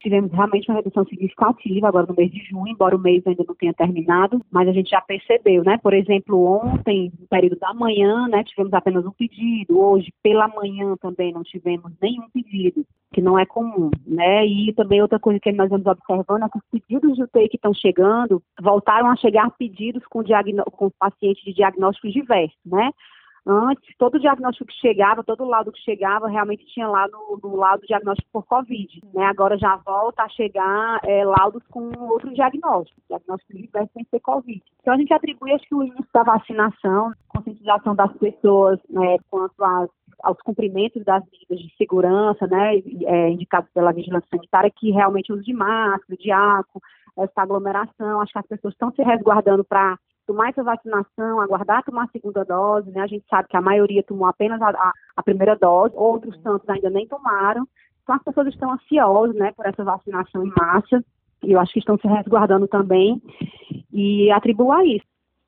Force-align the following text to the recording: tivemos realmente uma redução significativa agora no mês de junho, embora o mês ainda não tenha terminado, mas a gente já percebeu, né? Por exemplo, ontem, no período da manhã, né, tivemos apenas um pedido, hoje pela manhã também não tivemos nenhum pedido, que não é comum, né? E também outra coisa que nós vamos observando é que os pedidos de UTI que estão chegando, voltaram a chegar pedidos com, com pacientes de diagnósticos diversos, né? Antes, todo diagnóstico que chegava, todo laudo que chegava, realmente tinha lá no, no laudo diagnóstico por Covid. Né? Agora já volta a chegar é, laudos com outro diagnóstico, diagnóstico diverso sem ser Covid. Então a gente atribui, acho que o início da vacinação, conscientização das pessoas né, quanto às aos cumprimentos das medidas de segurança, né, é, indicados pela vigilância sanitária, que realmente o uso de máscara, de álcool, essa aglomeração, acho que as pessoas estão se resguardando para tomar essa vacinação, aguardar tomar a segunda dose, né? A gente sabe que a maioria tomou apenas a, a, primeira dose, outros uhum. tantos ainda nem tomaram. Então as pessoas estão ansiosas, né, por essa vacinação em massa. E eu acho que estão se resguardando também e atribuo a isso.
tivemos 0.00 0.32
realmente 0.32 0.68
uma 0.68 0.78
redução 0.78 1.04
significativa 1.04 1.88
agora 1.88 2.06
no 2.06 2.14
mês 2.14 2.30
de 2.30 2.42
junho, 2.44 2.68
embora 2.68 2.96
o 2.96 2.98
mês 2.98 3.22
ainda 3.26 3.44
não 3.46 3.54
tenha 3.54 3.74
terminado, 3.74 4.40
mas 4.50 4.68
a 4.68 4.72
gente 4.72 4.90
já 4.90 5.00
percebeu, 5.00 5.62
né? 5.62 5.78
Por 5.78 5.94
exemplo, 5.94 6.42
ontem, 6.44 7.12
no 7.20 7.26
período 7.28 7.58
da 7.58 7.72
manhã, 7.74 8.26
né, 8.28 8.42
tivemos 8.44 8.72
apenas 8.72 9.04
um 9.04 9.12
pedido, 9.12 9.78
hoje 9.78 10.12
pela 10.22 10.48
manhã 10.48 10.96
também 11.00 11.32
não 11.32 11.42
tivemos 11.42 11.92
nenhum 12.00 12.28
pedido, 12.30 12.84
que 13.12 13.20
não 13.20 13.38
é 13.38 13.44
comum, 13.44 13.90
né? 14.06 14.46
E 14.46 14.72
também 14.72 15.02
outra 15.02 15.18
coisa 15.18 15.38
que 15.38 15.52
nós 15.52 15.68
vamos 15.68 15.86
observando 15.86 16.44
é 16.44 16.48
que 16.48 16.58
os 16.58 16.64
pedidos 16.70 17.16
de 17.16 17.22
UTI 17.22 17.48
que 17.48 17.56
estão 17.56 17.74
chegando, 17.74 18.42
voltaram 18.60 19.08
a 19.08 19.16
chegar 19.16 19.50
pedidos 19.58 20.02
com, 20.06 20.22
com 20.72 20.90
pacientes 20.98 21.44
de 21.44 21.52
diagnósticos 21.52 22.12
diversos, 22.12 22.58
né? 22.64 22.90
Antes, 23.46 23.96
todo 23.98 24.20
diagnóstico 24.20 24.66
que 24.66 24.80
chegava, 24.80 25.24
todo 25.24 25.44
laudo 25.44 25.72
que 25.72 25.80
chegava, 25.80 26.28
realmente 26.28 26.66
tinha 26.66 26.86
lá 26.86 27.06
no, 27.08 27.38
no 27.42 27.56
laudo 27.56 27.86
diagnóstico 27.86 28.28
por 28.32 28.46
Covid. 28.46 29.00
Né? 29.14 29.24
Agora 29.24 29.56
já 29.56 29.76
volta 29.76 30.22
a 30.22 30.28
chegar 30.28 31.00
é, 31.04 31.24
laudos 31.24 31.62
com 31.68 31.90
outro 31.98 32.32
diagnóstico, 32.34 33.00
diagnóstico 33.08 33.56
diverso 33.56 33.90
sem 33.94 34.04
ser 34.04 34.20
Covid. 34.20 34.62
Então 34.80 34.94
a 34.94 34.96
gente 34.96 35.12
atribui, 35.12 35.52
acho 35.52 35.66
que 35.66 35.74
o 35.74 35.82
início 35.82 36.06
da 36.12 36.22
vacinação, 36.22 37.12
conscientização 37.28 37.94
das 37.94 38.12
pessoas 38.18 38.78
né, 38.88 39.16
quanto 39.30 39.62
às 39.64 39.88
aos 40.22 40.38
cumprimentos 40.42 41.04
das 41.04 41.24
medidas 41.24 41.58
de 41.58 41.74
segurança, 41.76 42.46
né, 42.46 42.76
é, 43.06 43.30
indicados 43.30 43.70
pela 43.72 43.92
vigilância 43.92 44.28
sanitária, 44.30 44.70
que 44.70 44.90
realmente 44.90 45.32
o 45.32 45.34
uso 45.34 45.44
de 45.44 45.52
máscara, 45.52 46.16
de 46.18 46.30
álcool, 46.30 46.80
essa 47.16 47.42
aglomeração, 47.42 48.20
acho 48.20 48.32
que 48.32 48.38
as 48.38 48.46
pessoas 48.46 48.74
estão 48.74 48.92
se 48.92 49.02
resguardando 49.02 49.64
para 49.64 49.98
tomar 50.30 50.50
essa 50.50 50.62
vacinação, 50.62 51.40
aguardar 51.40 51.82
tomar 51.82 52.04
a 52.04 52.08
segunda 52.12 52.44
dose, 52.44 52.88
né? 52.92 53.00
A 53.00 53.06
gente 53.08 53.26
sabe 53.28 53.48
que 53.48 53.56
a 53.56 53.60
maioria 53.60 54.00
tomou 54.04 54.28
apenas 54.28 54.62
a, 54.62 54.92
a, 55.16 55.22
primeira 55.24 55.56
dose, 55.56 55.92
outros 55.96 56.36
uhum. 56.36 56.42
tantos 56.42 56.68
ainda 56.68 56.88
nem 56.88 57.04
tomaram. 57.08 57.66
Então 58.04 58.14
as 58.14 58.22
pessoas 58.22 58.46
estão 58.46 58.70
ansiosas, 58.70 59.34
né, 59.34 59.50
por 59.50 59.66
essa 59.66 59.82
vacinação 59.82 60.46
em 60.46 60.52
massa. 60.56 61.04
E 61.42 61.50
eu 61.50 61.58
acho 61.58 61.72
que 61.72 61.80
estão 61.80 61.98
se 61.98 62.06
resguardando 62.06 62.68
também 62.68 63.20
e 63.92 64.30
atribuo 64.30 64.70
a 64.70 64.84
isso. 64.84 65.04